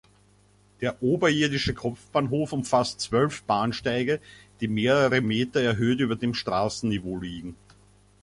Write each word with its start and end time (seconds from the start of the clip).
Der 0.81 1.03
oberirdische 1.03 1.75
Kopfbahnhof 1.75 2.53
umfasst 2.53 3.01
zwölf 3.01 3.43
Bahnsteige, 3.43 4.19
die 4.59 4.67
mehrere 4.67 5.21
Meter 5.21 5.59
erhöht 5.61 5.99
über 5.99 6.15
dem 6.15 6.33
Straßenniveau 6.33 7.19
liegen. 7.19 7.55